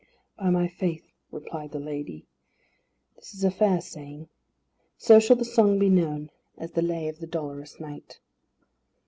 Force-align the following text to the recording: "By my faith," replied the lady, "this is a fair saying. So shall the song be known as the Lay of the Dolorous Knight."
"By 0.35 0.49
my 0.49 0.67
faith," 0.67 1.05
replied 1.31 1.69
the 1.73 1.79
lady, 1.79 2.25
"this 3.17 3.35
is 3.35 3.43
a 3.43 3.51
fair 3.51 3.79
saying. 3.81 4.29
So 4.97 5.19
shall 5.19 5.35
the 5.35 5.45
song 5.45 5.77
be 5.77 5.89
known 5.91 6.31
as 6.57 6.71
the 6.71 6.81
Lay 6.81 7.07
of 7.07 7.19
the 7.19 7.27
Dolorous 7.27 7.79
Knight." 7.79 8.19